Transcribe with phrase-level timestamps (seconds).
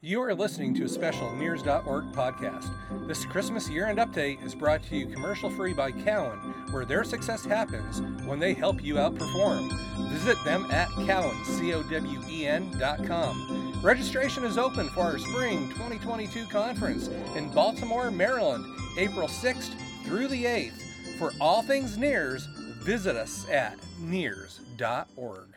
[0.00, 2.70] You are listening to a special NEARS.org podcast.
[3.08, 6.38] This Christmas year end update is brought to you commercial free by Cowen,
[6.70, 9.68] where their success happens when they help you outperform.
[10.12, 13.80] Visit them at Cowen, C O W E N.com.
[13.82, 18.64] Registration is open for our spring 2022 conference in Baltimore, Maryland,
[18.98, 19.74] April 6th
[20.04, 21.18] through the 8th.
[21.18, 22.46] For all things NEARS,
[22.84, 25.47] visit us at NEARS.org.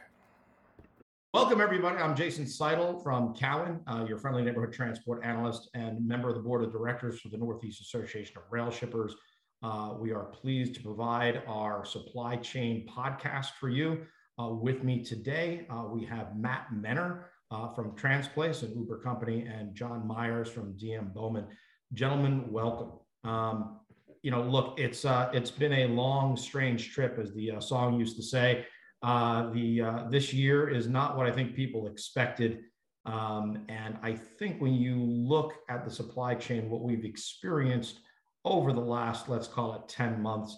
[1.33, 1.95] Welcome, everybody.
[1.95, 6.41] I'm Jason Seidl from Cowen, uh, your friendly neighborhood transport analyst and member of the
[6.41, 9.15] board of directors for the Northeast Association of Rail Shippers.
[9.63, 14.05] Uh, we are pleased to provide our supply chain podcast for you.
[14.37, 19.45] Uh, with me today, uh, we have Matt Menner uh, from Transplace, an Uber company,
[19.45, 21.47] and John Meyers from DM Bowman.
[21.93, 22.91] Gentlemen, welcome.
[23.23, 23.79] Um,
[24.21, 28.17] you know, look, it's uh, it's been a long, strange trip, as the song used
[28.17, 28.65] to say.
[29.03, 32.59] Uh, the uh, this year is not what I think people expected,
[33.05, 37.99] um, and I think when you look at the supply chain, what we've experienced
[38.45, 40.55] over the last, let's call it, ten months,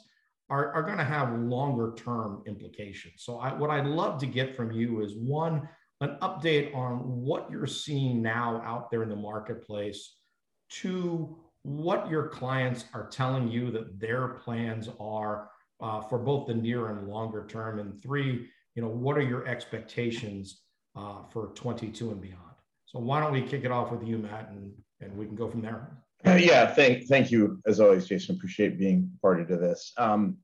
[0.50, 3.24] are, are going to have longer term implications.
[3.24, 5.68] So, I, what I'd love to get from you is one,
[6.02, 10.16] an update on what you're seeing now out there in the marketplace.
[10.70, 15.50] Two, what your clients are telling you that their plans are
[15.84, 17.80] uh, for both the near and longer term?
[17.80, 20.62] And three, you know, what are your expectations
[20.96, 22.40] uh, for 22 and beyond?
[22.86, 25.48] So why don't we kick it off with you, Matt, and, and we can go
[25.48, 25.98] from there.
[26.26, 28.36] Uh, yeah, thank thank you as always, Jason.
[28.36, 29.92] Appreciate being party to this.
[29.98, 30.38] Um,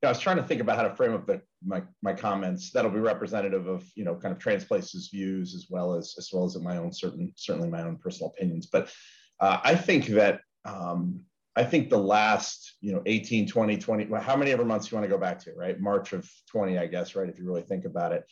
[0.00, 2.70] yeah, I was trying to think about how to frame up the, my my comments.
[2.70, 6.44] That'll be representative of you know kind of Transplace's views as well as as well
[6.44, 8.66] as in my own certain certainly my own personal opinions.
[8.66, 8.92] But
[9.40, 11.20] uh, I think that um,
[11.56, 14.96] I think the last, you know, 18, 20, 20, well, how many ever months you
[14.96, 15.80] want to go back to, right?
[15.80, 17.28] March of 20, I guess, right?
[17.28, 18.24] If you really think about it.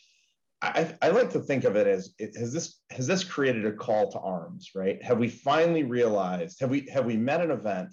[0.61, 3.71] I, I like to think of it as it, has this has this created a
[3.71, 5.01] call to arms, right?
[5.03, 7.89] Have we finally realized, have we have we met an event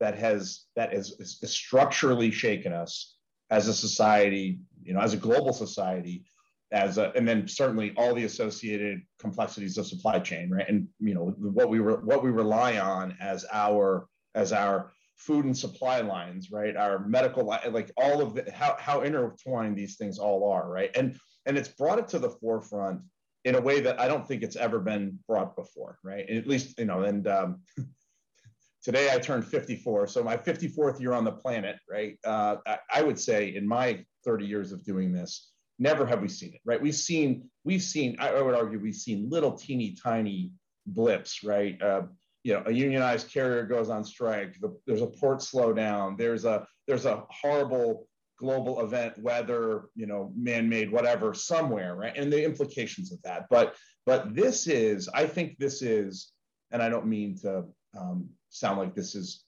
[0.00, 3.16] that has that is, is, is structurally shaken us
[3.50, 6.24] as a society, you know, as a global society,
[6.72, 10.68] as a, and then certainly all the associated complexities of supply chain, right?
[10.68, 15.44] And you know what we re, what we rely on as our as our food
[15.44, 16.76] and supply lines, right?
[16.76, 20.90] Our medical, like all of the, how, how intertwined these things all are, right?
[20.96, 23.00] And, and it's brought it to the forefront
[23.44, 26.28] in a way that I don't think it's ever been brought before, right?
[26.28, 27.60] At least, you know, and um,
[28.82, 30.06] today I turned 54.
[30.06, 32.16] So my 54th year on the planet, right?
[32.24, 36.28] Uh, I, I would say in my 30 years of doing this, never have we
[36.28, 36.80] seen it, right?
[36.80, 40.52] We've seen, we've seen, I would argue, we've seen little teeny tiny
[40.86, 41.80] blips, right?
[41.80, 42.02] Uh,
[42.44, 46.66] you know, a unionized carrier goes on strike, the, there's a port slowdown, there's a
[46.86, 52.16] there's a horrible global event, weather, you know, man-made, whatever, somewhere, right?
[52.16, 53.46] And the implications of that.
[53.50, 53.74] But
[54.06, 56.32] but this is, I think this is,
[56.70, 57.64] and I don't mean to
[57.98, 59.44] um, sound like this is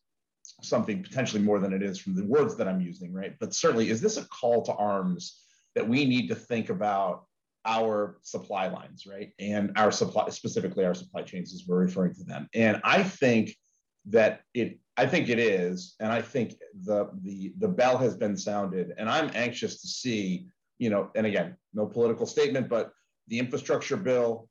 [0.63, 3.35] something potentially more than it is from the words that I'm using, right?
[3.41, 5.41] But certainly, is this a call to arms
[5.75, 7.25] that we need to think about
[7.71, 9.31] our supply lines, right?
[9.39, 12.49] And our supply, specifically our supply chains, as we're referring to them.
[12.53, 13.55] And I think
[14.07, 18.37] that it, I think it is, and I think the the the bell has been
[18.37, 20.49] sounded, and I'm anxious to see,
[20.79, 22.91] you know, and again, no political statement, but
[23.29, 24.49] the infrastructure bill,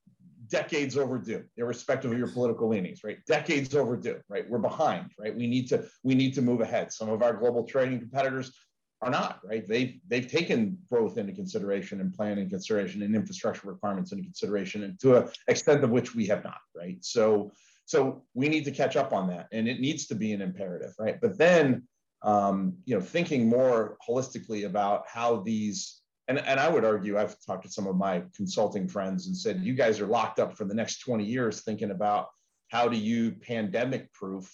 [0.48, 3.18] decades overdue, irrespective of your political leanings, right?
[3.28, 4.50] Decades overdue, right?
[4.50, 5.36] We're behind, right?
[5.36, 6.94] We need to we need to move ahead.
[6.94, 8.54] Some of our global trading competitors
[9.02, 9.66] are not right?
[9.68, 15.00] They've they've taken growth into consideration and planning consideration and infrastructure requirements into consideration and
[15.00, 16.98] to an extent of which we have not right?
[17.02, 17.52] So
[17.86, 20.94] so we need to catch up on that and it needs to be an imperative
[21.00, 21.20] right?
[21.22, 21.88] But then
[22.22, 27.36] um, you know thinking more holistically about how these and, and i would argue i've
[27.46, 30.66] talked to some of my consulting friends and said you guys are locked up for
[30.66, 32.28] the next 20 years thinking about
[32.68, 34.54] how do you pandemic proof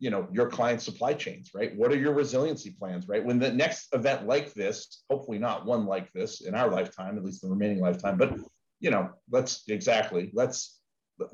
[0.00, 1.76] you know your client supply chains right?
[1.76, 3.24] What are your resiliency plans right?
[3.24, 7.24] When the next event like this hopefully not one like this in our lifetime at
[7.24, 8.34] least the remaining lifetime but
[8.80, 10.80] you know let's exactly let's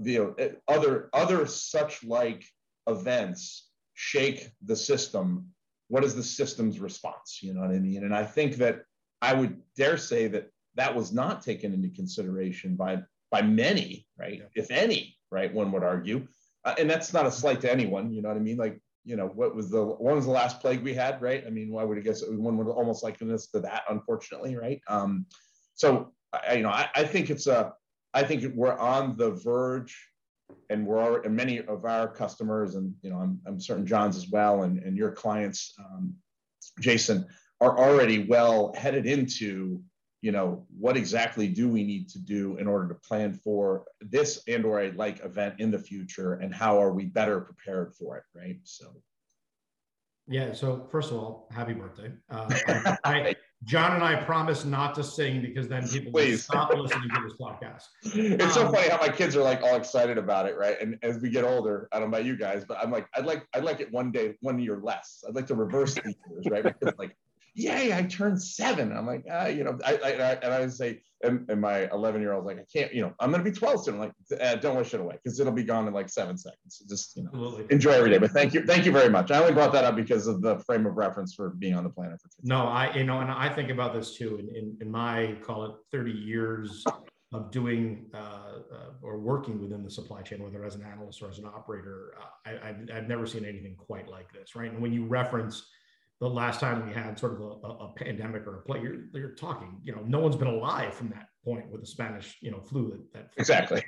[0.03, 2.45] you know eh, other other such like
[2.87, 5.47] events shake the system.
[5.89, 7.39] What is the system's response?
[7.43, 8.05] You know what i mean?
[8.05, 8.83] And i think that
[9.23, 12.99] i would dare say that that was not taken into consideration by
[13.31, 14.39] by many right?
[14.39, 14.63] Yeah.
[14.63, 15.53] if any right?
[15.53, 16.27] One would argue
[16.67, 18.13] uh, and that's not a slight to anyone.
[18.13, 18.57] You know what I mean?
[18.57, 21.45] Like, you know, what was the when was the last plague we had, right?
[21.47, 24.81] I mean, why would I guess one would almost liken this to that, unfortunately, right?
[24.89, 25.27] Um,
[25.77, 27.73] so, I, you know, I, I think it's a,
[28.13, 29.97] I think we're on the verge,
[30.69, 34.29] and we're and many of our customers, and you know, I'm, I'm certain John's as
[34.29, 36.15] well, and and your clients, um,
[36.81, 37.27] Jason,
[37.61, 39.81] are already well headed into
[40.27, 44.43] you know, what exactly do we need to do in order to plan for this
[44.49, 48.17] and or a like event in the future, and how are we better prepared for
[48.17, 48.59] it, right?
[48.65, 48.87] So.
[50.27, 50.53] Yeah.
[50.53, 52.11] So first of all, happy birthday.
[52.29, 52.49] Uh,
[53.05, 57.09] I, I, John and I promise not to sing because then people will stop listening
[57.09, 57.85] to this podcast.
[58.03, 60.77] It's um, so funny how my kids are like all excited about it, right?
[60.81, 63.27] And as we get older, I don't know about you guys, but I'm like, I'd
[63.27, 65.23] like, I'd like it one day, one year less.
[65.29, 66.65] I'd like to reverse the years, right?
[66.65, 67.17] Because like
[67.57, 68.93] yay, I turned seven.
[68.97, 71.91] I'm like, ah, you know, I, I, I and I would say, and, and my
[71.91, 73.95] 11 year old's like, I can't, you know, I'm going to be 12 soon.
[73.95, 76.83] I'm like, uh, don't wish it away because it'll be gone in like seven seconds.
[76.89, 77.67] Just, you know, Absolutely.
[77.71, 78.19] enjoy every day.
[78.19, 78.65] But thank you.
[78.65, 79.31] Thank you very much.
[79.31, 81.91] I only brought that up because of the frame of reference for being on the
[81.91, 84.37] planet for 15 No, I, you know, and I think about this too.
[84.37, 86.85] In, in, in my, call it 30 years
[87.33, 91.31] of doing uh, uh, or working within the supply chain, whether as an analyst or
[91.31, 94.71] as an operator, uh, I, I've, I've never seen anything quite like this, right?
[94.71, 95.67] And when you reference
[96.21, 99.35] the last time we had sort of a, a, pandemic or a plague, you're, you're,
[99.35, 102.61] talking, you know, no one's been alive from that point with the Spanish, you know,
[102.61, 103.85] flu that, that exactly.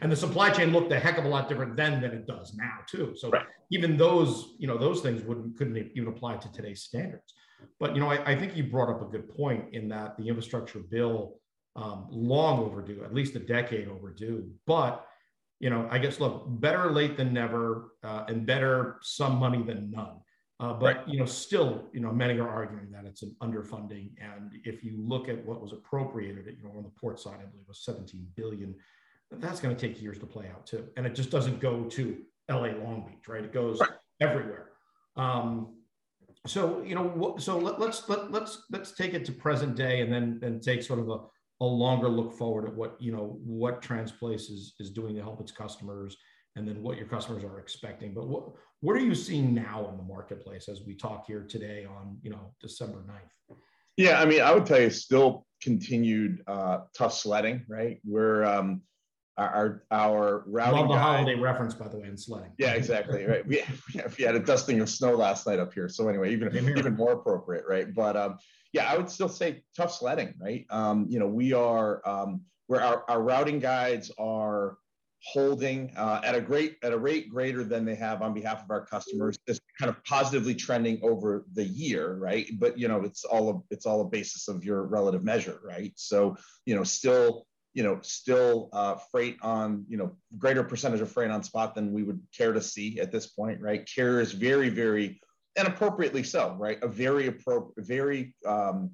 [0.00, 2.54] and the supply chain looked a heck of a lot different then than it does
[2.54, 3.14] now too.
[3.16, 3.46] So right.
[3.70, 7.32] even those, you know, those things wouldn't couldn't even apply to today's standards.
[7.78, 10.28] But you know, I, I think you brought up a good point in that the
[10.28, 11.40] infrastructure bill,
[11.76, 14.50] um, long overdue, at least a decade overdue.
[14.66, 15.06] But
[15.60, 19.92] you know, I guess look, better late than never, uh, and better some money than
[19.92, 20.16] none.
[20.64, 21.08] Uh, but right.
[21.08, 24.08] you know, still, you know, many are arguing that it's an underfunding.
[24.18, 27.44] And if you look at what was appropriated, you know, on the port side, I
[27.44, 28.74] believe was 17 billion.
[29.30, 32.16] That's going to take years to play out too, and it just doesn't go to
[32.48, 32.72] L.A.
[32.82, 33.44] Long Beach, right?
[33.44, 33.90] It goes right.
[34.22, 34.70] everywhere.
[35.16, 35.74] Um,
[36.46, 40.10] so you know, so let, let's let, let's let's take it to present day, and
[40.10, 41.18] then then take sort of a,
[41.62, 45.40] a longer look forward at what you know what Transplace is is doing to help
[45.40, 46.16] its customers
[46.56, 48.14] and then what your customers are expecting.
[48.14, 51.84] But what what are you seeing now in the marketplace as we talk here today
[51.84, 53.56] on you know December 9th?
[53.96, 58.00] Yeah, I mean, I would tell you still continued uh, tough sledding, right?
[58.04, 58.82] We're um,
[59.36, 60.80] our our routing.
[60.80, 62.52] Love the guide, holiday reference, by the way, in sledding.
[62.58, 63.24] Yeah, exactly.
[63.24, 63.46] Right.
[63.46, 63.62] We,
[64.18, 67.12] we had a dusting of snow last night up here, so anyway, even even more
[67.12, 67.92] appropriate, right?
[67.92, 68.38] But um,
[68.72, 70.66] yeah, I would still say tough sledding, right?
[70.70, 74.78] Um, you know, we are um, where our, our routing guides are
[75.24, 78.70] holding uh, at a great at a rate greater than they have on behalf of
[78.70, 82.46] our customers is kind of positively trending over the year right?
[82.58, 85.92] But you know it's all a, it's all a basis of your relative measure right?
[85.96, 86.36] So
[86.66, 91.30] you know still you know still uh, freight on you know greater percentage of freight
[91.30, 93.88] on spot than we would care to see at this point right?
[93.92, 95.20] Carriers very very
[95.56, 96.78] and appropriately so right?
[96.82, 98.90] A very appropriate very um,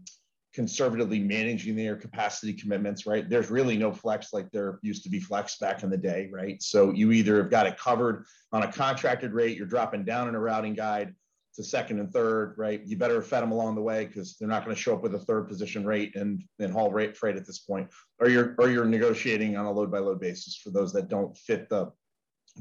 [0.53, 3.29] conservatively managing their capacity commitments, right?
[3.29, 6.61] There's really no flex like there used to be flex back in the day, right?
[6.63, 10.35] So you either have got it covered on a contracted rate, you're dropping down in
[10.35, 11.15] a routing guide
[11.55, 12.81] to second and third, right?
[12.85, 15.15] You better fed them along the way because they're not going to show up with
[15.15, 17.89] a third position rate and, and haul rate freight at this point.
[18.19, 21.37] Or you're or you're negotiating on a load by load basis for those that don't
[21.37, 21.93] fit the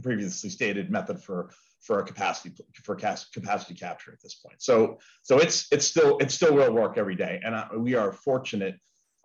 [0.01, 4.61] previously stated method for for capacity for capacity capture at this point.
[4.61, 8.11] So so it's it's still it's still real work every day, and I, we are
[8.11, 8.75] fortunate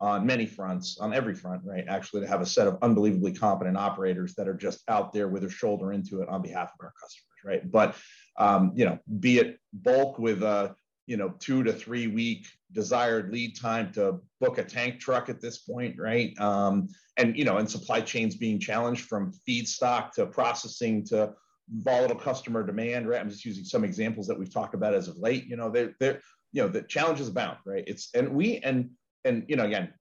[0.00, 1.84] on many fronts, on every front, right?
[1.88, 5.42] Actually, to have a set of unbelievably competent operators that are just out there with
[5.42, 7.70] their shoulder into it on behalf of our customers, right?
[7.70, 7.96] But
[8.38, 10.74] um, you know, be it bulk with a
[11.06, 15.40] you know two to three week desired lead time to book a tank truck at
[15.40, 16.38] this point, right?
[16.40, 21.34] Um, and you know, and supply chains being challenged from feedstock to processing to
[21.70, 23.20] volatile customer demand, right?
[23.20, 25.46] I'm just using some examples that we've talked about as of late.
[25.46, 26.20] You know, they're, they're
[26.52, 27.84] you know, the challenges abound, right?
[27.86, 28.90] It's, and we, and,
[29.24, 29.92] and, you know, again,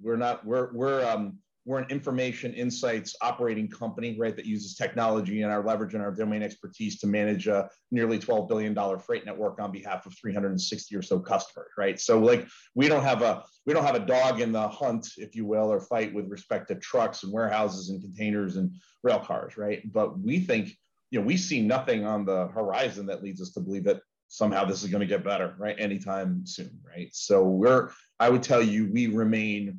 [0.00, 5.42] we're not, we're, we're, um, we're an information insights operating company, right, that uses technology
[5.42, 9.60] and our leverage and our domain expertise to manage a nearly $12 billion freight network
[9.60, 12.00] on behalf of 360 or so customers, right?
[12.00, 15.36] So like we don't have a we don't have a dog in the hunt, if
[15.36, 19.56] you will, or fight with respect to trucks and warehouses and containers and rail cars,
[19.56, 19.80] right?
[19.92, 20.76] But we think
[21.12, 24.64] you know, we see nothing on the horizon that leads us to believe that somehow
[24.64, 25.76] this is going to get better, right?
[25.78, 27.10] Anytime soon, right?
[27.12, 29.78] So we're, I would tell you, we remain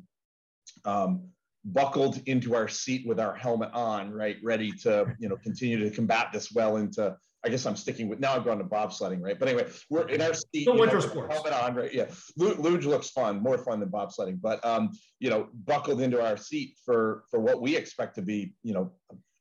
[0.84, 1.24] um,
[1.64, 4.36] buckled into our seat with our helmet on, right?
[4.44, 8.20] Ready to, you know, continue to combat this well into, I guess I'm sticking with,
[8.20, 9.36] now I've gone to bobsledding, right?
[9.36, 10.66] But anyway, we're in our seat.
[10.66, 11.34] The winter know, sports.
[11.34, 11.92] Helmet on, right?
[11.92, 12.06] Yeah.
[12.36, 16.76] Luge looks fun, more fun than bobsledding, but, um, you know, buckled into our seat
[16.84, 18.92] for, for what we expect to be, you know,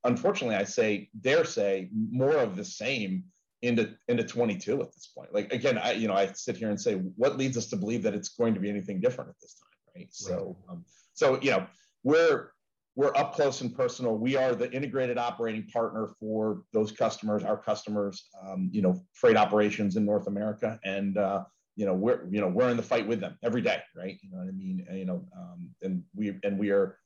[0.04, 3.24] unfortunately, I say, dare say, more of the same
[3.62, 5.34] into into 22 at this point.
[5.34, 8.04] Like again, I you know I sit here and say, what leads us to believe
[8.04, 10.04] that it's going to be anything different at this time, right?
[10.04, 10.14] right.
[10.14, 11.66] So um, so you know
[12.04, 12.52] we're
[12.96, 14.18] we're up close and personal.
[14.18, 19.36] We are the integrated operating partner for those customers, our customers, um, you know, freight
[19.36, 21.44] operations in North America, and uh,
[21.76, 24.32] you know we're you know we're in the fight with them every day right you
[24.32, 26.98] know what i mean and, you know um, and we and we are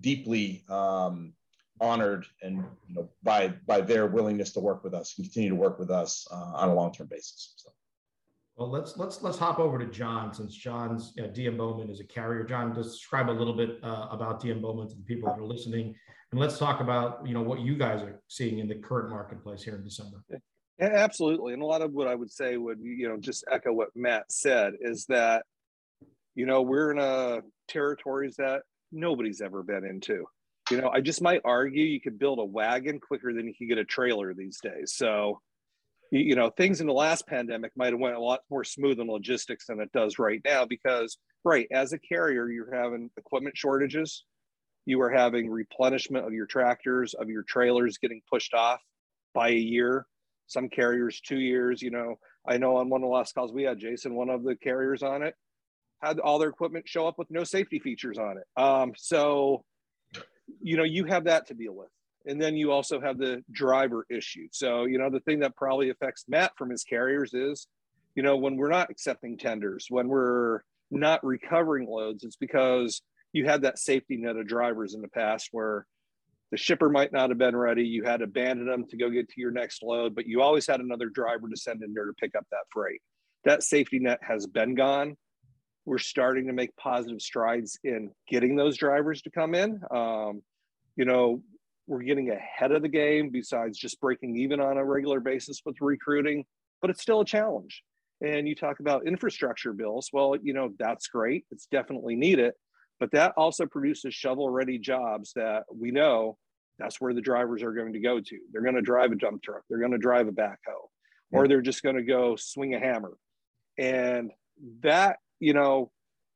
[0.00, 1.32] deeply um,
[1.80, 5.56] honored and you know by by their willingness to work with us and continue to
[5.56, 7.70] work with us uh, on a long-term basis so
[8.56, 12.00] well let's let's let's hop over to john since john's you know, dm bowman is
[12.00, 15.40] a carrier john describe a little bit uh, about dm bowman to the people that
[15.40, 15.94] are listening
[16.30, 19.62] and let's talk about you know what you guys are seeing in the current marketplace
[19.62, 20.22] here in december
[20.78, 21.52] yeah, absolutely.
[21.52, 24.30] And a lot of what I would say would, you know, just echo what Matt
[24.30, 25.44] said is that,
[26.34, 30.24] you know, we're in a territories that nobody's ever been into.
[30.74, 33.68] You know, I just might argue you could build a wagon quicker than you could
[33.68, 34.92] get a trailer these days.
[34.94, 35.40] So,
[36.10, 39.06] you know, things in the last pandemic might have went a lot more smooth in
[39.06, 44.24] logistics than it does right now because, right, as a carrier, you're having equipment shortages.
[44.84, 48.80] You are having replenishment of your tractors, of your trailers getting pushed off
[49.32, 50.06] by a year
[50.46, 52.16] some carriers two years you know
[52.46, 55.02] i know on one of the last calls we had jason one of the carriers
[55.02, 55.34] on it
[56.02, 59.64] had all their equipment show up with no safety features on it um, so
[60.62, 61.88] you know you have that to deal with
[62.26, 65.90] and then you also have the driver issue so you know the thing that probably
[65.90, 67.66] affects matt from his carriers is
[68.14, 70.60] you know when we're not accepting tenders when we're
[70.90, 75.48] not recovering loads it's because you had that safety net of drivers in the past
[75.50, 75.86] where
[76.50, 77.82] the shipper might not have been ready.
[77.82, 80.68] You had to abandon them to go get to your next load, but you always
[80.68, 83.00] had another driver to send in there to pick up that freight.
[83.44, 85.16] That safety net has been gone.
[85.86, 89.80] We're starting to make positive strides in getting those drivers to come in.
[89.90, 90.42] Um,
[90.96, 91.42] you know,
[91.86, 95.76] we're getting ahead of the game besides just breaking even on a regular basis with
[95.80, 96.44] recruiting,
[96.80, 97.82] but it's still a challenge.
[98.22, 100.08] And you talk about infrastructure bills.
[100.12, 101.44] Well, you know, that's great.
[101.50, 102.54] It's definitely needed.
[103.00, 106.38] But that also produces shovel ready jobs that we know
[106.78, 108.38] that's where the drivers are going to go to.
[108.52, 110.88] They're going to drive a dump truck, they're going to drive a backhoe,
[111.30, 113.12] or they're just going to go swing a hammer.
[113.78, 114.30] And
[114.82, 115.90] that, you know,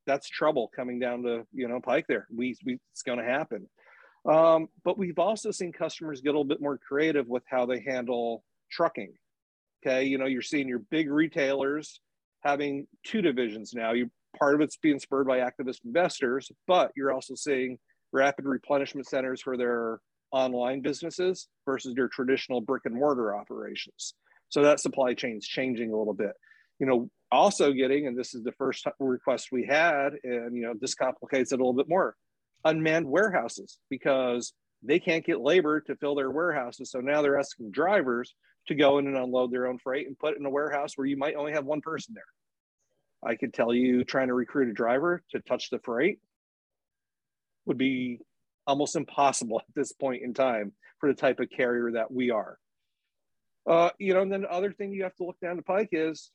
[0.05, 2.27] that's trouble coming down to, you know, Pike there.
[2.31, 3.67] We, we it's going to happen.
[4.29, 7.79] Um, but we've also seen customers get a little bit more creative with how they
[7.79, 9.13] handle trucking.
[9.81, 10.03] Okay.
[10.03, 12.01] You know, you're seeing your big retailers
[12.43, 13.93] having two divisions now.
[13.93, 17.79] You part of it's being spurred by activist investors, but you're also seeing
[18.11, 19.99] rapid replenishment centers for their
[20.31, 24.13] online businesses versus their traditional brick and mortar operations.
[24.49, 26.33] So that supply chain is changing a little bit.
[26.79, 30.73] You know, also getting, and this is the first request we had, and you know,
[30.79, 32.15] this complicates it a little bit more
[32.65, 36.91] unmanned warehouses because they can't get labor to fill their warehouses.
[36.91, 38.33] So now they're asking drivers
[38.67, 41.07] to go in and unload their own freight and put it in a warehouse where
[41.07, 42.23] you might only have one person there.
[43.23, 46.19] I could tell you trying to recruit a driver to touch the freight
[47.65, 48.19] would be
[48.65, 52.57] almost impossible at this point in time for the type of carrier that we are.
[53.67, 55.89] Uh, you know, and then the other thing you have to look down the pike
[55.91, 56.31] is,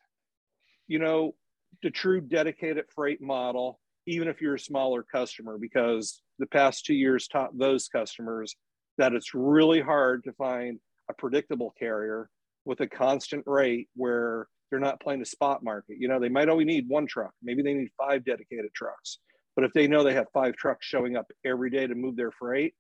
[0.86, 1.34] you know,
[1.82, 6.94] the true dedicated freight model, even if you're a smaller customer, because the past two
[6.94, 8.56] years taught those customers
[8.98, 10.78] that it's really hard to find
[11.10, 12.28] a predictable carrier
[12.64, 15.96] with a constant rate where they're not playing the spot market.
[15.98, 19.18] You know, they might only need one truck, maybe they need five dedicated trucks.
[19.56, 22.32] But if they know they have five trucks showing up every day to move their
[22.32, 22.74] freight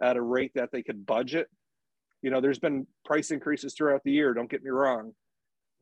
[0.00, 1.48] at a rate that they could budget,
[2.22, 5.12] you know, there's been price increases throughout the year, don't get me wrong.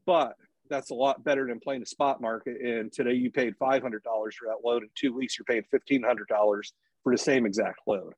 [0.07, 0.35] But
[0.71, 2.61] that's a lot better than playing the spot market.
[2.61, 4.83] And today you paid $500 for that load.
[4.83, 6.63] In two weeks, you're paying $1,500
[7.03, 8.15] for the same exact load.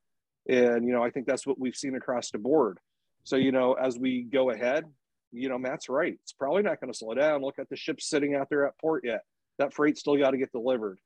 [0.48, 2.78] And, you know, I think that's what we've seen across the board.
[3.24, 4.84] So, you know, as we go ahead,
[5.32, 6.18] you know, Matt's right.
[6.22, 7.42] It's probably not going to slow down.
[7.42, 9.22] Look at the ships sitting out there at port yet.
[9.58, 10.98] That freight still got to get delivered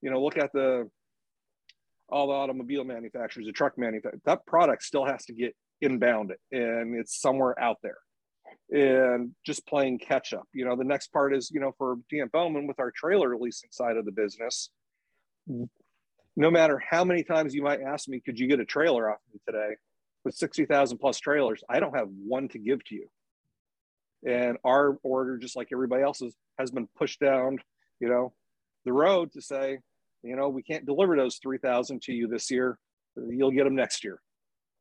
[0.00, 0.88] you know, look at the
[2.10, 6.94] all the automobile manufacturers, the truck manufacturers, that product still has to get inbound and
[6.94, 7.98] it's somewhere out there.
[8.70, 10.46] And just playing catch up.
[10.52, 13.70] You know, the next part is, you know, for DM Bowman with our trailer leasing
[13.72, 14.68] side of the business,
[16.36, 19.18] no matter how many times you might ask me, could you get a trailer off
[19.32, 19.76] me today
[20.24, 21.64] with 60,000 plus trailers?
[21.68, 23.08] I don't have one to give to you.
[24.26, 27.58] And our order, just like everybody else's, has been pushed down,
[28.00, 28.34] you know,
[28.84, 29.78] the road to say,
[30.22, 32.78] you know, we can't deliver those 3,000 to you this year.
[33.16, 34.20] You'll get them next year.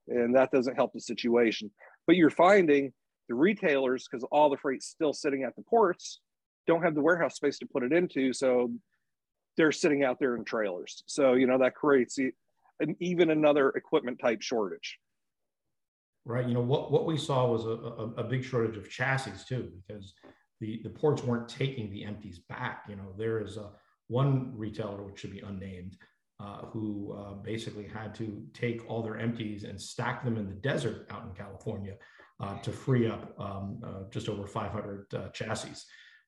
[0.08, 1.72] And that doesn't help the situation.
[2.06, 2.94] But you're finding
[3.28, 6.20] the retailers, because all the freight's still sitting at the ports,
[6.66, 8.34] don't have the warehouse space to put it into.
[8.34, 8.72] So
[9.56, 11.04] they're sitting out there in trailers.
[11.08, 15.00] So, you know, that creates an, even another equipment type shortage.
[16.26, 16.48] Right.
[16.48, 19.72] You know, what, what we saw was a, a, a big shortage of chassis too,
[19.88, 20.14] because
[20.60, 22.84] the, the ports weren't taking the empties back.
[22.90, 23.70] You know, there is a,
[24.10, 25.98] one retailer, which should be unnamed,
[26.40, 30.54] uh, who uh, basically had to take all their empties and stack them in the
[30.54, 31.96] desert out in California
[32.40, 35.72] uh, to free up um, uh, just over 500 uh, chassis.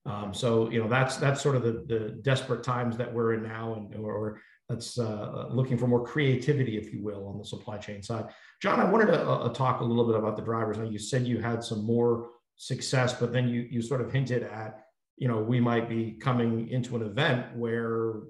[0.07, 3.43] Um, so you know that's that's sort of the, the desperate times that we're in
[3.43, 8.01] now, and or that's looking for more creativity, if you will, on the supply chain
[8.01, 8.29] side.
[8.63, 10.77] John, I wanted to talk a little bit about the drivers.
[10.77, 14.41] Now you said you had some more success, but then you you sort of hinted
[14.41, 14.85] at
[15.17, 18.21] you know we might be coming into an event where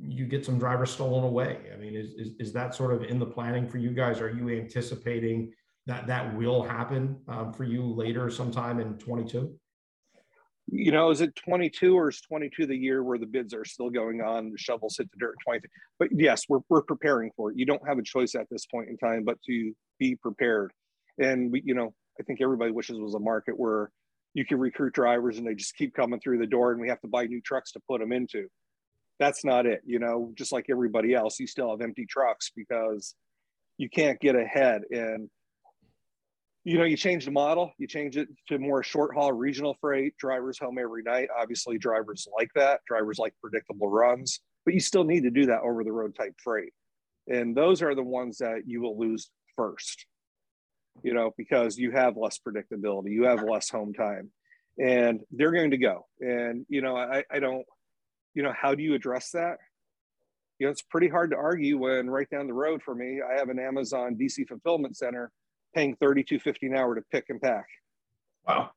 [0.00, 1.58] you get some drivers stolen away.
[1.72, 4.20] I mean, is, is, is that sort of in the planning for you guys?
[4.20, 5.52] Are you anticipating
[5.86, 9.58] that that will happen um, for you later sometime in 22?
[10.70, 13.88] You know, is it 22 or is 22 the year where the bids are still
[13.88, 15.60] going on, the shovels hit the dirt 20?
[15.98, 17.58] But yes, we're, we're preparing for it.
[17.58, 20.72] You don't have a choice at this point in time, but to be prepared.
[21.18, 23.90] And we, you know, I think everybody wishes was a market where
[24.34, 27.00] you can recruit drivers and they just keep coming through the door and we have
[27.00, 28.46] to buy new trucks to put them into
[29.18, 29.82] that's not it.
[29.84, 33.14] You know, just like everybody else, you still have empty trucks because
[33.76, 34.82] you can't get ahead.
[34.90, 35.28] And,
[36.64, 40.16] you know, you change the model, you change it to more short haul regional freight,
[40.18, 41.28] drivers home every night.
[41.36, 42.80] Obviously, drivers like that.
[42.86, 46.34] Drivers like predictable runs, but you still need to do that over the road type
[46.42, 46.72] freight.
[47.26, 50.06] And those are the ones that you will lose first,
[51.02, 54.30] you know, because you have less predictability, you have less home time,
[54.78, 56.06] and they're going to go.
[56.20, 57.64] And, you know, I, I don't,
[58.38, 59.58] you know, how do you address that?
[60.60, 63.36] You know, it's pretty hard to argue when right down the road for me, I
[63.36, 65.32] have an Amazon DC fulfillment center
[65.74, 67.66] paying 32.50 an hour to pick and pack.
[68.46, 68.70] Wow.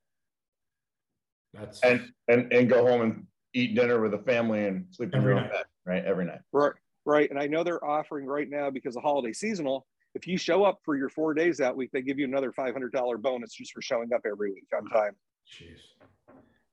[1.54, 5.22] That's and and and go home and eat dinner with the family and sleep in
[5.22, 6.04] your own bed, right?
[6.04, 6.40] Every night.
[6.52, 6.74] Right.
[7.06, 7.30] Right.
[7.30, 9.86] And I know they're offering right now because of holiday seasonal.
[10.16, 13.22] If you show up for your four days that week, they give you another $500
[13.22, 15.16] bonus just for showing up every week on time.
[15.48, 15.82] Jeez.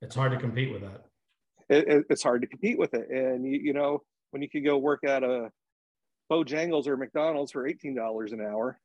[0.01, 1.08] It's hard to compete with that
[1.69, 3.09] it, it's hard to compete with it.
[3.09, 5.51] And you, you know, when you could go work at a
[6.31, 8.79] Bojangles or McDonald's for eighteen dollars an hour,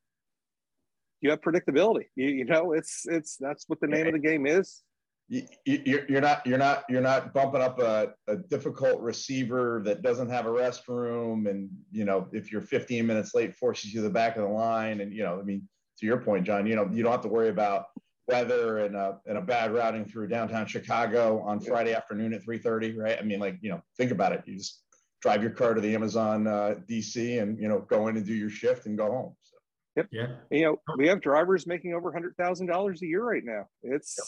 [1.21, 2.07] you have predictability.
[2.17, 4.83] You, you know, it's it's that's what the name of the game is.
[5.29, 10.29] You, you're not you're not you're not bumping up a, a difficult receiver that doesn't
[10.29, 14.13] have a restroom, and you know if you're 15 minutes late, forces you to the
[14.13, 15.67] back of the line, and you know, I mean,
[15.99, 17.87] to your point, John, you know, you don't have to worry about
[18.29, 22.97] weather and a, and a bad routing through downtown Chicago on Friday afternoon at 3:30,
[22.97, 23.19] right?
[23.19, 24.43] I mean, like you know, think about it.
[24.47, 24.83] You just
[25.21, 28.35] drive your car to the Amazon uh, DC and you know go in and do
[28.35, 29.37] your shift and go home.
[29.43, 29.57] So.
[29.97, 30.09] Yep.
[30.13, 30.27] Yeah.
[30.51, 33.67] You know, we have drivers making over hundred thousand dollars a year right now.
[33.83, 34.27] It's, yep.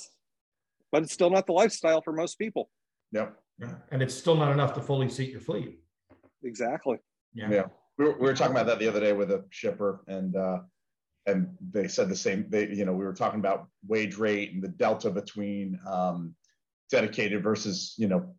[0.93, 2.71] but it's still not the lifestyle for most people.
[3.13, 3.37] Yep.
[3.59, 3.75] Yeah.
[3.91, 5.79] And it's still not enough to fully seat your fleet.
[6.45, 6.99] Exactly.
[7.35, 7.51] Yeah.
[7.51, 7.65] Yeah.
[7.99, 10.59] We were, we were talking about that the other day with a shipper, and uh,
[11.27, 12.47] and they said the same.
[12.49, 16.35] They, you know, we were talking about wage rate and the delta between um,
[16.91, 18.35] dedicated versus, you know,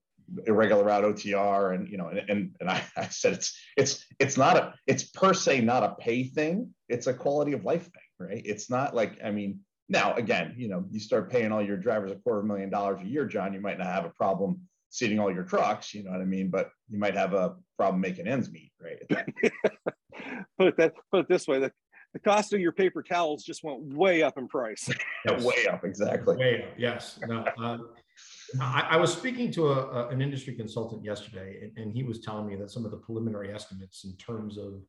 [0.46, 4.38] irregular route OTR, and you know, and and, and I, I said it's it's it's
[4.38, 6.74] not a it's per se not a pay thing.
[6.90, 8.42] It's a quality of life thing, right?
[8.46, 12.12] It's not like I mean, now again, you know, you start paying all your drivers
[12.12, 15.32] a quarter million dollars a year, John, you might not have a problem seating all
[15.32, 16.50] your trucks, you know what I mean?
[16.50, 19.02] But you might have a problem making ends meet, right?
[20.58, 21.72] put it that put it this way: the
[22.14, 24.90] the cost of your paper towels just went way up in price.
[25.26, 26.36] yeah, way up, exactly.
[26.38, 27.20] Way up, yes.
[27.28, 27.78] No, uh,
[28.62, 32.20] I, I, was speaking to a, a, an industry consultant yesterday, and, and, he was
[32.22, 34.82] telling me that some of the preliminary estimates in terms of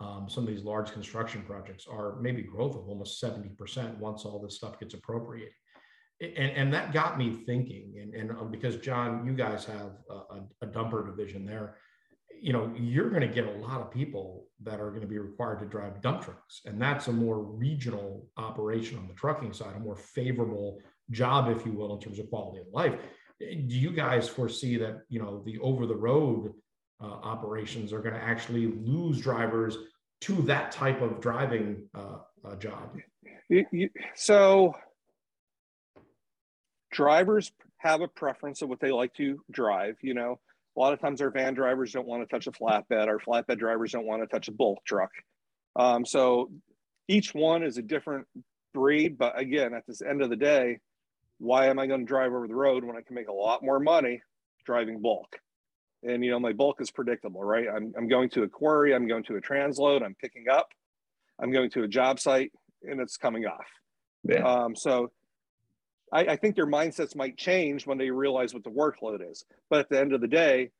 [0.00, 4.40] um, some of these large construction projects are maybe growth of almost 70% once all
[4.40, 5.54] this stuff gets appropriated.
[6.20, 10.40] And, and that got me thinking, and, and um, because John, you guys have a,
[10.62, 11.76] a dumper division there
[12.40, 15.18] you know, you're going to get a lot of people that are going to be
[15.18, 16.62] required to drive dump trucks.
[16.64, 20.78] And that's a more regional operation on the trucking side, a more favorable
[21.10, 22.94] job, if you will, in terms of quality of life.
[23.38, 26.52] Do you guys foresee that, you know, the over the road
[27.02, 29.76] uh, operations are going to actually lose drivers
[30.22, 32.96] to that type of driving uh, uh, job?
[34.14, 34.74] So,
[36.90, 39.96] drivers have a preference of what they like to drive.
[40.00, 40.40] You know,
[40.76, 43.08] a lot of times our van drivers don't want to touch a flatbed.
[43.08, 45.10] Our flatbed drivers don't want to touch a bulk truck.
[45.74, 46.50] Um, so
[47.08, 48.26] each one is a different
[48.74, 49.16] breed.
[49.16, 50.78] But again, at this end of the day,
[51.38, 53.62] why am I going to drive over the road when I can make a lot
[53.62, 54.22] more money
[54.64, 55.36] driving bulk?
[56.02, 57.66] And you know, my bulk is predictable, right?
[57.74, 60.68] I'm, I'm going to a quarry, I'm going to a transload, I'm picking up,
[61.40, 63.66] I'm going to a job site, and it's coming off.
[64.24, 64.44] Yeah.
[64.44, 65.10] Um, so
[66.12, 69.44] I, I think their mindsets might change when they realize what the workload is.
[69.70, 70.70] But at the end of the day,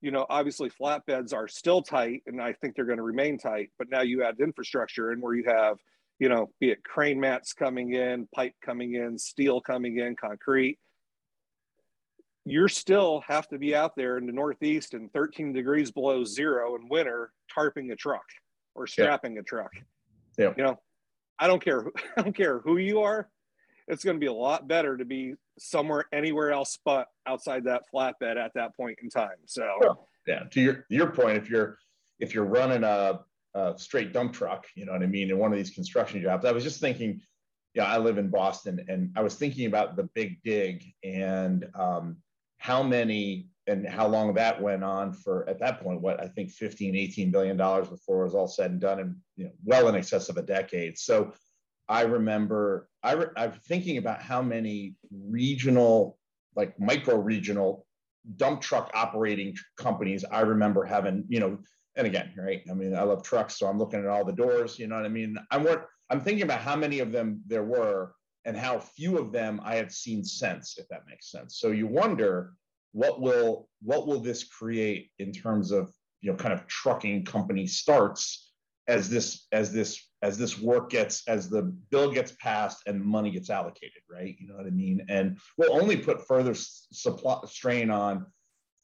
[0.00, 3.70] you know, obviously flatbeds are still tight, and I think they're going to remain tight.
[3.78, 5.76] But now you add infrastructure in where you have,
[6.18, 10.78] you know, be it crane mats coming in, pipe coming in, steel coming in, concrete.
[12.44, 16.74] You still have to be out there in the Northeast and 13 degrees below zero
[16.74, 18.24] in winter, tarping a truck
[18.74, 19.40] or strapping yeah.
[19.40, 19.70] a truck.
[20.36, 20.52] Yeah.
[20.56, 20.80] You know,
[21.38, 21.84] I don't care.
[22.16, 23.28] I don't care who you are
[23.92, 27.82] it's going to be a lot better to be somewhere anywhere else but outside that
[27.94, 29.36] flatbed at that point in time.
[29.46, 31.78] So yeah, to your your point, if you're
[32.18, 33.20] if you're running a,
[33.54, 36.44] a straight dump truck, you know what I mean, in one of these construction jobs,
[36.44, 37.20] I was just thinking,
[37.74, 42.16] yeah, I live in Boston, and I was thinking about the big dig and um,
[42.58, 46.50] how many and how long that went on for at that point what i think
[46.50, 49.86] 15 18 billion dollars before it was all said and done and you know well
[49.86, 51.32] in excess of a decade so
[51.88, 56.18] I remember I re- I'm thinking about how many regional,
[56.56, 57.86] like micro regional
[58.36, 61.58] dump truck operating companies I remember having, you know,
[61.96, 62.62] and again, right?
[62.70, 65.04] I mean, I love trucks, so I'm looking at all the doors, you know what
[65.04, 65.36] I mean?
[65.50, 69.32] I'm what I'm thinking about how many of them there were and how few of
[69.32, 71.58] them I have seen since, if that makes sense.
[71.58, 72.52] So you wonder
[72.92, 77.66] what will what will this create in terms of you know kind of trucking company
[77.66, 78.51] starts
[78.88, 83.30] as this as this as this work gets as the bill gets passed and money
[83.30, 84.36] gets allocated right?
[84.38, 85.04] You know what i mean?
[85.08, 88.26] And will only put further supply strain on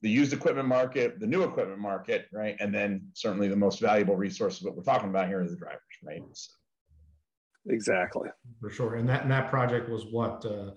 [0.02, 2.56] the used equipment market the new equipment market right?
[2.60, 5.80] And then certainly the most valuable resource that we're talking about here is the drivers
[6.04, 6.22] right?
[6.32, 6.52] So.
[7.68, 8.28] exactly.
[8.60, 8.94] For sure.
[8.96, 10.70] And that and that project was what uh,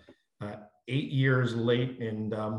[0.44, 0.56] uh,
[0.88, 2.52] eight years late and uh,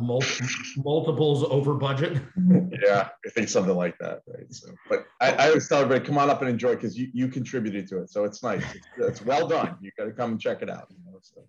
[0.77, 2.22] multiples over budget.
[2.83, 4.53] yeah, I think something like that, right?
[4.53, 7.29] So, but I, I always tell everybody, come on up and enjoy because you, you
[7.29, 8.64] contributed to it, so it's nice.
[8.75, 9.77] It's, it's well done.
[9.81, 10.87] You got to come and check it out.
[10.90, 11.42] You know, so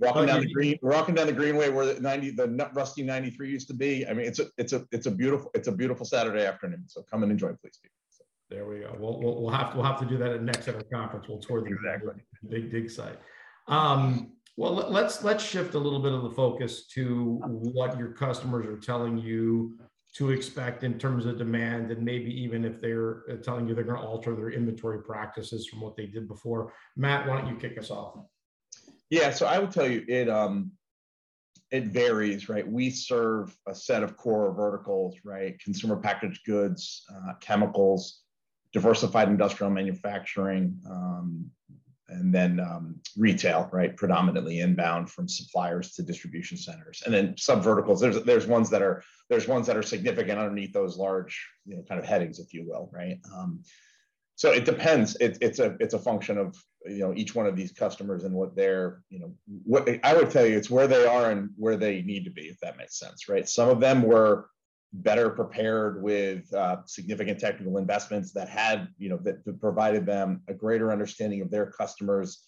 [0.00, 3.50] walking down the green, walking down the greenway where the ninety, the rusty ninety three
[3.50, 4.06] used to be.
[4.06, 6.84] I mean, it's a, it's a, it's a beautiful, it's a beautiful Saturday afternoon.
[6.86, 7.78] So come and enjoy, please.
[8.10, 8.24] So.
[8.50, 8.96] There we go.
[8.98, 11.26] We'll, we'll, we'll have to, we'll have to do that at next at our conference.
[11.28, 12.14] We'll tour the exactly.
[12.48, 13.18] big dig site.
[13.66, 18.66] Um, well, let's let's shift a little bit of the focus to what your customers
[18.66, 19.78] are telling you
[20.14, 23.84] to expect in terms of demand, and maybe even if they're uh, telling you they're
[23.84, 26.72] going to alter their inventory practices from what they did before.
[26.96, 28.18] Matt, why don't you kick us off?
[29.10, 30.72] Yeah, so I would tell you it um
[31.70, 32.66] it varies, right?
[32.66, 35.58] We serve a set of core verticals, right?
[35.60, 38.22] Consumer packaged goods, uh, chemicals,
[38.72, 41.50] diversified industrial manufacturing, um,
[42.08, 47.62] and then um, retail, right, predominantly inbound from suppliers to distribution centers, and then sub
[47.62, 48.00] verticals.
[48.00, 51.82] There's there's ones that are there's ones that are significant underneath those large, you know,
[51.82, 53.18] kind of headings, if you will, right.
[53.34, 53.62] Um,
[54.36, 55.16] so it depends.
[55.16, 58.32] It, it's a it's a function of you know each one of these customers and
[58.34, 59.32] what they're you know
[59.64, 62.42] what I would tell you it's where they are and where they need to be,
[62.42, 63.48] if that makes sense, right.
[63.48, 64.48] Some of them were
[64.92, 70.42] better prepared with uh, significant technical investments that had, you know, that, that, provided them
[70.48, 72.44] a greater understanding of their customers'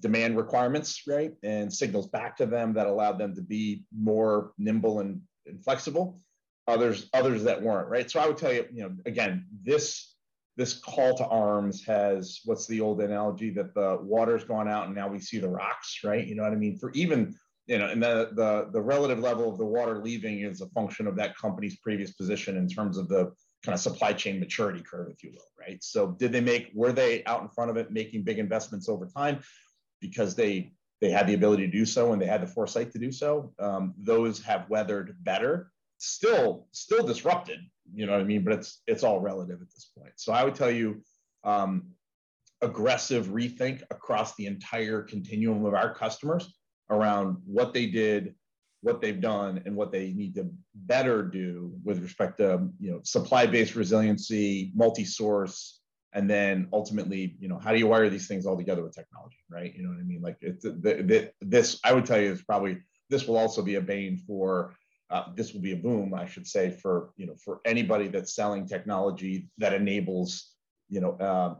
[0.00, 1.32] demand requirements, right?
[1.42, 6.18] And signals back to them that allowed them to be more nimble and, and flexible.
[6.66, 8.10] Others, others that weren't, right?
[8.10, 10.14] So I would tell you, you know, again, this
[10.58, 14.94] this call to arms has what's the old analogy that the water's gone out and
[14.94, 16.26] now we see the rocks, right?
[16.26, 16.76] You know what I mean?
[16.76, 17.36] For even
[17.68, 21.06] you know, and the, the, the relative level of the water leaving is a function
[21.06, 23.30] of that company's previous position in terms of the
[23.62, 25.84] kind of supply chain maturity curve, if you will, right?
[25.84, 29.06] So did they make, were they out in front of it making big investments over
[29.06, 29.40] time
[30.00, 32.98] because they they had the ability to do so and they had the foresight to
[32.98, 33.52] do so?
[33.60, 35.70] Um, those have weathered better.
[35.98, 37.60] Still, still disrupted,
[37.94, 38.42] you know what I mean?
[38.42, 40.14] But it's it's all relative at this point.
[40.16, 41.02] So I would tell you,
[41.44, 41.90] um,
[42.62, 46.57] aggressive rethink across the entire continuum of our customers
[46.90, 48.34] around what they did,
[48.80, 53.00] what they've done, and what they need to better do with respect to you know
[53.02, 55.80] supply-based resiliency, multi-source,
[56.12, 59.38] and then ultimately, you know, how do you wire these things all together with technology,
[59.50, 59.74] right?
[59.74, 60.22] You know what I mean?
[60.22, 62.78] Like it's the, the, this, I would tell you, is probably
[63.10, 64.74] this will also be a bane for.
[65.10, 68.34] Uh, this will be a boom, I should say, for you know for anybody that's
[68.34, 70.52] selling technology that enables
[70.90, 71.54] you know uh,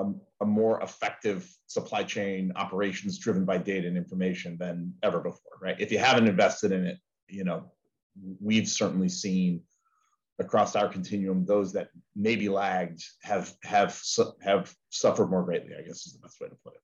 [0.00, 5.56] a, a more effective supply chain operations driven by data and information than ever before,
[5.60, 5.78] right?
[5.78, 7.70] If you haven't invested in it, you know,
[8.40, 9.62] we've certainly seen
[10.38, 14.00] across our continuum those that maybe lagged have have
[14.40, 15.72] have suffered more greatly.
[15.78, 16.80] I guess is the best way to put it.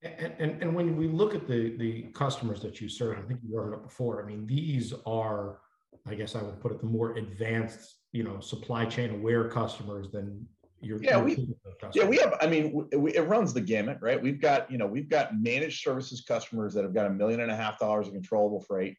[0.00, 3.40] And, and, and when we look at the the customers that you serve, I think
[3.42, 4.22] you brought it up before.
[4.22, 5.58] I mean, these are,
[6.06, 10.06] I guess I would put it, the more advanced, you know, supply chain aware customers
[10.12, 10.46] than
[10.80, 11.48] you're, yeah, we
[11.92, 12.34] yeah we have.
[12.40, 14.20] I mean, we, it runs the gamut, right?
[14.20, 17.50] We've got you know we've got managed services customers that have got a million and
[17.50, 18.96] a half dollars of controllable freight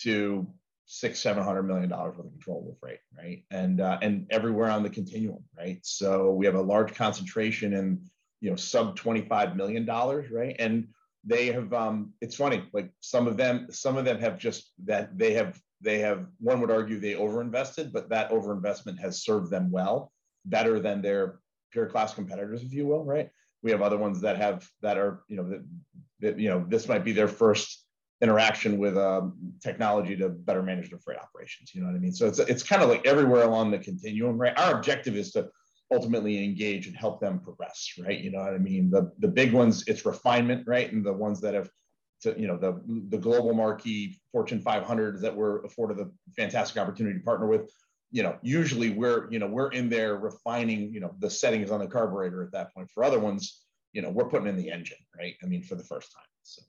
[0.00, 0.46] to
[0.86, 3.44] six seven hundred million dollars worth of controllable freight, right?
[3.50, 5.78] And uh, and everywhere on the continuum, right?
[5.82, 8.00] So we have a large concentration in
[8.40, 10.56] you know sub twenty five million dollars, right?
[10.58, 10.88] And
[11.26, 15.16] they have um it's funny like some of them some of them have just that
[15.16, 19.70] they have they have one would argue they overinvested but that overinvestment has served them
[19.70, 20.12] well
[20.44, 21.40] better than their
[21.72, 23.30] peer class competitors, if you will, right?
[23.62, 25.64] We have other ones that have that are, you know, that,
[26.20, 27.84] that you know, this might be their first
[28.20, 31.74] interaction with um, technology to better manage their freight operations.
[31.74, 32.12] You know what I mean?
[32.12, 34.58] So it's it's kind of like everywhere along the continuum, right?
[34.58, 35.48] Our objective is to
[35.92, 38.18] ultimately engage and help them progress, right?
[38.18, 38.90] You know what I mean?
[38.90, 40.90] The the big ones, it's refinement, right?
[40.92, 41.70] And the ones that have
[42.22, 47.18] to, you know, the the global marquee Fortune 500s that we're afforded the fantastic opportunity
[47.18, 47.70] to partner with,
[48.14, 51.80] you know, usually we're, you know, we're in there refining, you know, the settings on
[51.80, 52.88] the carburetor at that point.
[52.88, 55.34] For other ones, you know, we're putting in the engine, right?
[55.42, 56.22] I mean, for the first time.
[56.44, 56.62] So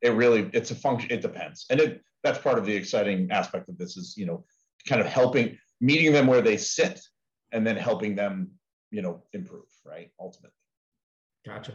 [0.00, 1.66] it really, it's a function, it depends.
[1.68, 4.46] And it that's part of the exciting aspect of this is, you know,
[4.86, 6.98] kind of helping, meeting them where they sit
[7.52, 8.50] and then helping them,
[8.90, 10.10] you know, improve, right?
[10.18, 10.56] Ultimately.
[11.44, 11.74] Gotcha.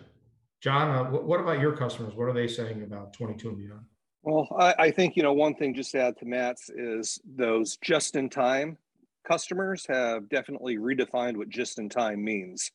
[0.59, 2.15] John, uh, what about your customers?
[2.15, 3.81] What are they saying about 22 and beyond?
[4.23, 7.77] Well, I, I, think, you know, one thing just to add to Matt's is those
[7.83, 8.79] just in time
[9.27, 12.71] customers have definitely redefined what just in time means.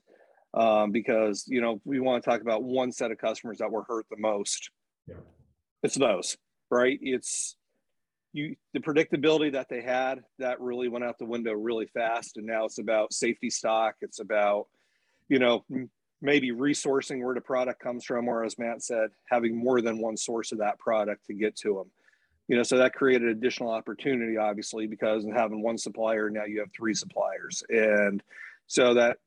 [0.55, 3.85] Um, because, you know, we want to talk about one set of customers that were
[3.87, 4.71] hurt the most.
[5.07, 5.17] Yeah.
[5.83, 6.39] It's those,
[6.71, 6.99] right?
[7.03, 7.55] It's
[8.33, 12.39] you, the predictability that they had that really went out the window really fast.
[12.39, 13.97] And now it's about safety stock.
[14.01, 14.69] It's about,
[15.29, 15.65] you know,
[16.23, 20.17] maybe resourcing where the product comes from, or as Matt said, having more than one
[20.17, 21.91] source of that product to get to them.
[22.49, 26.61] You know, so that created additional opportunity, obviously, because in having one supplier, now you
[26.61, 27.63] have three suppliers.
[27.69, 28.23] And
[28.67, 29.19] so that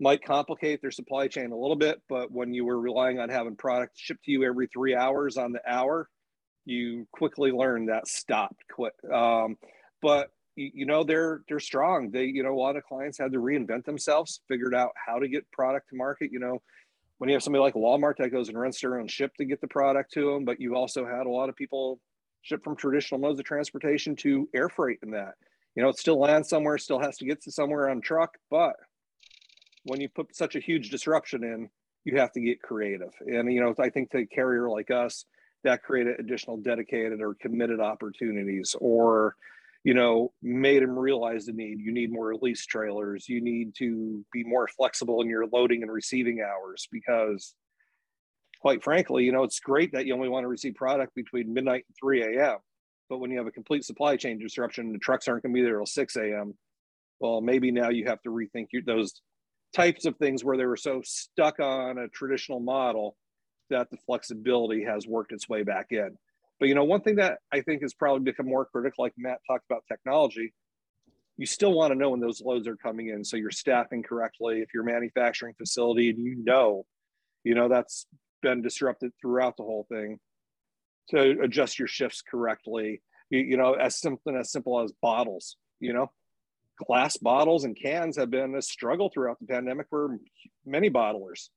[0.00, 3.56] might complicate their supply chain a little bit, but when you were relying on having
[3.56, 6.08] product shipped to you every three hours on the hour,
[6.64, 8.94] you quickly learned that stopped quick.
[9.12, 9.56] Um,
[10.02, 13.38] but you know they're they're strong they you know a lot of clients had to
[13.38, 16.60] reinvent themselves figured out how to get product to market you know
[17.18, 19.60] when you have somebody like walmart that goes and rents their own ship to get
[19.60, 22.00] the product to them but you also had a lot of people
[22.42, 25.34] ship from traditional modes of transportation to air freight and that
[25.74, 28.74] you know it still lands somewhere still has to get to somewhere on truck but
[29.84, 31.68] when you put such a huge disruption in
[32.04, 35.24] you have to get creative and you know i think to a carrier like us
[35.64, 39.34] that created additional dedicated or committed opportunities or
[39.84, 41.80] you know, made them realize the need.
[41.80, 43.28] You need more release trailers.
[43.28, 47.54] You need to be more flexible in your loading and receiving hours because,
[48.60, 51.84] quite frankly, you know, it's great that you only want to receive product between midnight
[51.88, 52.58] and 3 a.m.
[53.08, 55.64] But when you have a complete supply chain disruption, the trucks aren't going to be
[55.64, 56.54] there till 6 a.m.
[57.20, 59.22] Well, maybe now you have to rethink those
[59.74, 63.16] types of things where they were so stuck on a traditional model
[63.70, 66.16] that the flexibility has worked its way back in.
[66.58, 69.38] But you know, one thing that I think has probably become more critical, like Matt
[69.46, 70.52] talked about technology,
[71.36, 73.24] you still want to know when those loads are coming in.
[73.24, 74.60] So you're staffing correctly.
[74.60, 76.84] If you're manufacturing facility and you know,
[77.44, 78.06] you know, that's
[78.42, 80.18] been disrupted throughout the whole thing
[81.10, 83.02] to adjust your shifts correctly.
[83.30, 86.10] You, you know, as something as simple as bottles, you know,
[86.86, 90.18] glass bottles and cans have been a struggle throughout the pandemic for
[90.64, 91.48] many bottlers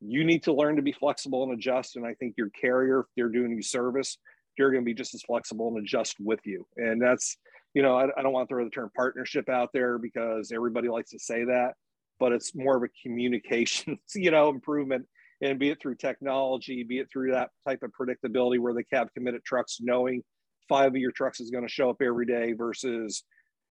[0.00, 1.96] you need to learn to be flexible and adjust.
[1.96, 4.18] And I think your carrier, if they're doing you service,
[4.56, 6.66] they're going to be just as flexible and adjust with you.
[6.76, 7.36] And that's,
[7.74, 10.88] you know, I, I don't want to throw the term partnership out there because everybody
[10.88, 11.74] likes to say that,
[12.18, 15.06] but it's more of a communication, you know, improvement.
[15.42, 19.08] And be it through technology, be it through that type of predictability where the cab
[19.14, 20.22] committed trucks knowing
[20.68, 23.24] five of your trucks is going to show up every day versus,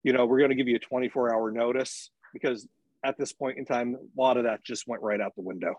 [0.04, 2.68] you know, we're going to give you a 24 hour notice because
[3.06, 5.74] at this point in time, a lot of that just went right out the window.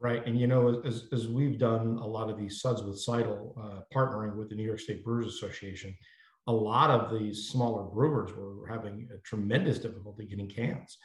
[0.00, 0.26] Right.
[0.26, 3.80] And, you know, as, as we've done a lot of these suds with Seidl, uh,
[3.94, 5.94] partnering with the New York State Brewers Association,
[6.46, 10.96] a lot of these smaller brewers were having a tremendous difficulty getting cans.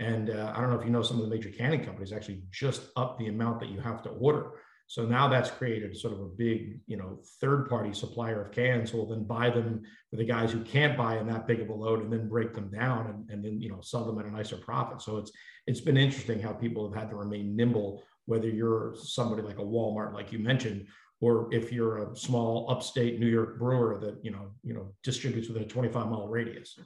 [0.00, 2.42] And uh, I don't know if you know, some of the major canning companies actually
[2.50, 4.52] just up the amount that you have to order.
[4.86, 8.98] So now that's created sort of a big, you know, third-party supplier of cans who
[8.98, 11.72] will then buy them for the guys who can't buy in that big of a
[11.72, 14.30] load and then break them down and, and then, you know, sell them at a
[14.32, 15.00] nicer profit.
[15.00, 15.30] So it's
[15.68, 19.62] it's been interesting how people have had to remain nimble whether you're somebody like a
[19.62, 20.86] Walmart, like you mentioned,
[21.20, 25.48] or if you're a small upstate New York brewer that you know you know distributes
[25.48, 26.78] within a 25 mile radius.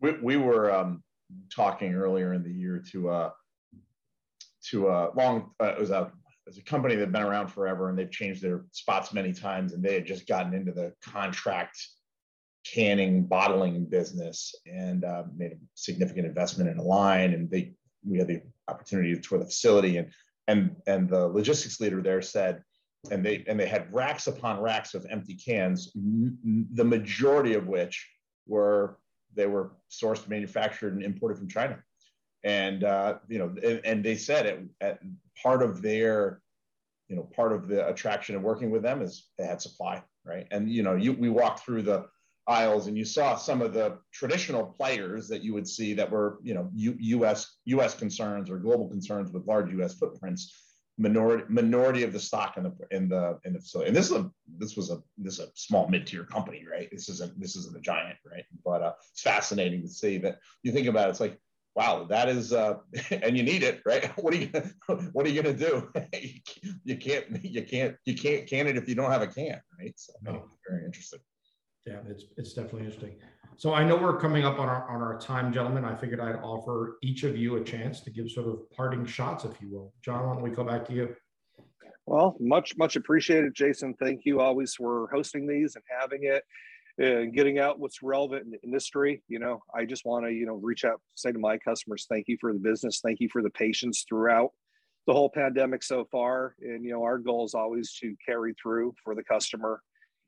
[0.00, 1.02] We, we were um,
[1.54, 3.30] talking earlier in the year to uh,
[4.70, 6.10] to a uh, long uh, it was a
[6.46, 9.82] it's a company that's been around forever and they've changed their spots many times and
[9.82, 11.78] they had just gotten into the contract
[12.64, 17.72] canning bottling business and uh, made a significant investment in a line and they
[18.06, 20.10] we had the opportunity to tour the facility and
[20.48, 22.62] and and the logistics leader there said
[23.10, 28.08] and they and they had racks upon racks of empty cans the majority of which
[28.46, 28.98] were
[29.38, 31.78] they were sourced manufactured and imported from china.
[32.44, 35.00] And uh, you know and, and they said it at
[35.42, 36.42] part of their
[37.08, 40.46] you know part of the attraction of working with them is they had supply right?
[40.50, 42.06] And you know you we walked through the
[42.46, 46.38] aisles and you saw some of the traditional players that you would see that were
[46.42, 50.67] you know U, us us concerns or global concerns with large us footprints
[50.98, 54.16] minority minority of the stock in the in the in the facility and this is
[54.16, 56.88] a this was a this is a small mid tier company, right?
[56.90, 58.44] This isn't this isn't a giant, right?
[58.64, 61.38] But uh, it's fascinating to see that you think about it, it's like
[61.78, 62.74] wow, that is, uh,
[63.10, 64.10] and you need it, right?
[64.22, 64.50] What are you,
[65.12, 65.88] what are you going to do?
[66.84, 69.94] you can't, you can't, you can't can it if you don't have a can, right?
[69.96, 70.44] So no.
[70.68, 71.20] very interesting.
[71.86, 73.14] Yeah, it's it's definitely interesting.
[73.58, 75.84] So I know we're coming up on our on our time, gentlemen.
[75.84, 79.44] I figured I'd offer each of you a chance to give sort of parting shots,
[79.44, 79.92] if you will.
[80.00, 81.16] John, why don't we go back to you?
[82.06, 83.94] Well, much much appreciated, Jason.
[83.94, 86.44] Thank you always for hosting these and having it
[86.98, 89.24] and getting out what's relevant in the industry.
[89.26, 92.28] You know, I just want to, you know, reach out, say to my customers, thank
[92.28, 93.00] you for the business.
[93.02, 94.50] Thank you for the patience throughout
[95.08, 96.54] the whole pandemic so far.
[96.60, 99.82] And, you know, our goal is always to carry through for the customer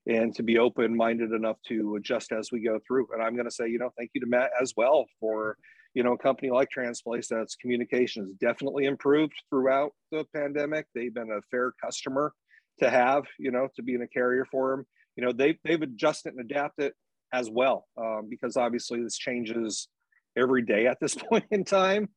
[0.07, 3.09] and to be open minded enough to adjust as we go through.
[3.13, 5.57] And I'm going to say, you know, thank you to Matt as well for,
[5.95, 10.87] you know, a company like Transplace that's communication has definitely improved throughout the pandemic.
[10.95, 12.33] They've been a fair customer
[12.79, 14.87] to have, you know, to be in a carrier for them
[15.21, 16.93] you know they've they've adjusted and adapted
[17.33, 19.89] as well um, because obviously this changes
[20.37, 22.09] every day at this point in time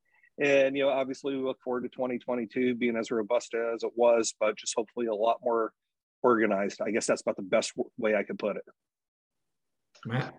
[0.41, 4.33] and you know obviously we look forward to 2022 being as robust as it was
[4.39, 5.71] but just hopefully a lot more
[6.23, 8.63] organized i guess that's about the best way i could put it
[10.05, 10.33] matt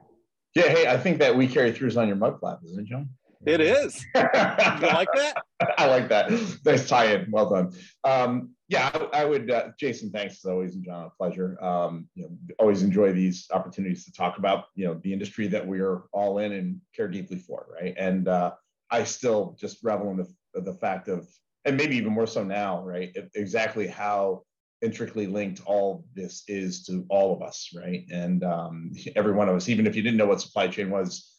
[0.55, 3.09] yeah hey i think that we carry throughs on your mug flap isn't it john
[3.47, 4.05] it is.
[4.15, 5.35] you like that?
[5.79, 6.31] I like that.
[6.65, 7.31] Nice tie-in.
[7.31, 7.73] Well done.
[8.03, 9.51] Um, yeah, I, I would.
[9.51, 11.63] Uh, Jason, thanks as always, and John, a pleasure.
[11.63, 15.67] Um, you know, always enjoy these opportunities to talk about you know the industry that
[15.67, 17.95] we are all in and care deeply for, right?
[17.99, 18.53] And uh,
[18.91, 21.29] I still just revel in the the fact of,
[21.67, 23.15] and maybe even more so now, right?
[23.35, 24.43] Exactly how
[24.83, 28.05] intricately linked all this is to all of us, right?
[28.11, 31.35] And um, every one of us, even if you didn't know what supply chain was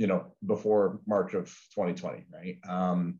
[0.00, 2.58] you know, before March of 2020, right?
[2.66, 3.18] Um,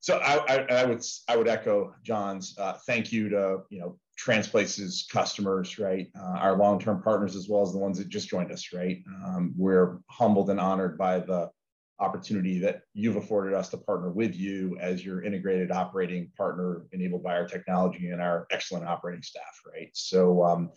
[0.00, 3.98] so I, I, I, would I would echo John's uh, thank you to you know
[4.18, 6.08] Transplace's customers, right?
[6.18, 9.02] Uh, our long-term partners as well as the ones that just joined us, right?
[9.22, 11.50] Um, we're humbled and honored by the
[12.00, 17.22] opportunity that you've afforded us to partner with you as your integrated operating partner enabled
[17.22, 19.90] by our technology and our excellent operating staff, right?
[19.92, 20.70] So um,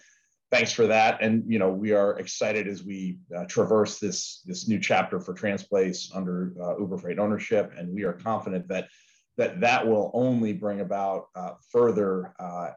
[0.51, 1.21] thanks for that.
[1.21, 5.33] And you know, we are excited as we uh, traverse this this new chapter for
[5.33, 8.87] Transplace under uh, Uber Freight ownership, and we are confident that
[9.37, 12.69] that that will only bring about uh, further uh,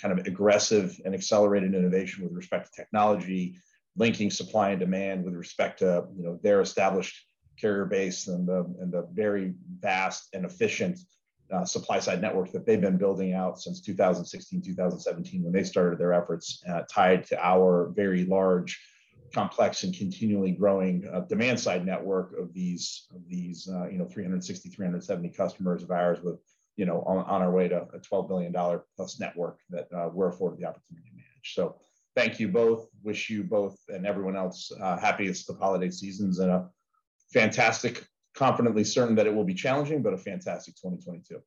[0.00, 3.58] kind of aggressive and accelerated innovation with respect to technology,
[3.96, 7.25] linking supply and demand with respect to you know their established
[7.60, 10.98] carrier base and the and the very vast and efficient
[11.52, 15.98] uh, supply side network that they've been building out since 2016, 2017, when they started
[15.98, 18.80] their efforts uh, tied to our very large,
[19.32, 24.06] complex, and continually growing uh, demand side network of these, of these uh, you know,
[24.06, 26.40] 360, 370 customers of ours with,
[26.76, 30.28] you know, on, on our way to a $12 billion plus network that uh, we're
[30.28, 31.54] afforded the opportunity to manage.
[31.54, 31.76] So
[32.16, 32.88] thank you both.
[33.04, 36.68] Wish you both and everyone else uh, happiest of holiday seasons and a
[37.32, 41.40] fantastic confidently certain that it will be challenging, but a fantastic 2022.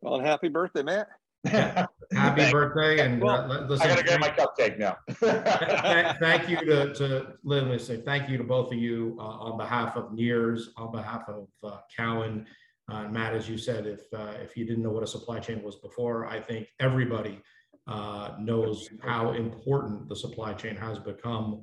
[0.00, 1.08] Well, and happy birthday, Matt.
[1.46, 4.98] happy birthday and well, uh, listen, I gotta get my cupcake now.
[6.20, 9.96] thank you to, to literally say thank you to both of you uh, on behalf
[9.96, 12.46] of NEARS, on behalf of uh, Cowen.
[12.90, 15.62] Uh, Matt, as you said, if uh, if you didn't know what a supply chain
[15.62, 17.40] was before, I think everybody
[17.86, 21.62] uh, knows how important the supply chain has become,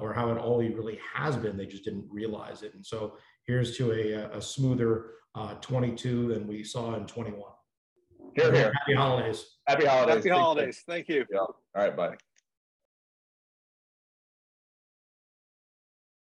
[0.00, 1.56] or how it always really has been.
[1.56, 6.46] They just didn't realize it, and so here's to a, a smoother uh, 22 than
[6.46, 7.40] we saw in 21.
[8.34, 8.72] Here, here.
[8.74, 9.56] Happy holidays.
[9.66, 10.16] Happy holidays.
[10.16, 10.82] Happy holidays.
[10.86, 11.24] Thank you.
[11.30, 11.38] Yeah.
[11.38, 11.96] All right.
[11.96, 12.16] Bye.